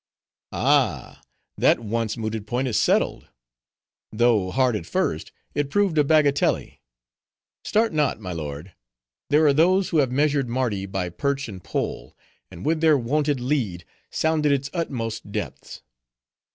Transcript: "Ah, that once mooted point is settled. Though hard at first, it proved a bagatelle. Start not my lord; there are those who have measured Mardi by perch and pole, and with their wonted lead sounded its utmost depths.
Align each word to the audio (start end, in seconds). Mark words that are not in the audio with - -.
"Ah, 0.51 1.21
that 1.59 1.79
once 1.79 2.17
mooted 2.17 2.47
point 2.47 2.67
is 2.67 2.75
settled. 2.79 3.27
Though 4.11 4.49
hard 4.49 4.75
at 4.75 4.87
first, 4.87 5.31
it 5.53 5.69
proved 5.69 5.95
a 5.99 6.03
bagatelle. 6.03 6.79
Start 7.63 7.93
not 7.93 8.19
my 8.19 8.33
lord; 8.33 8.73
there 9.29 9.45
are 9.45 9.53
those 9.53 9.89
who 9.89 9.97
have 9.99 10.11
measured 10.11 10.49
Mardi 10.49 10.87
by 10.87 11.09
perch 11.09 11.47
and 11.47 11.63
pole, 11.63 12.17
and 12.49 12.65
with 12.65 12.81
their 12.81 12.97
wonted 12.97 13.39
lead 13.39 13.85
sounded 14.09 14.51
its 14.51 14.71
utmost 14.73 15.31
depths. 15.31 15.83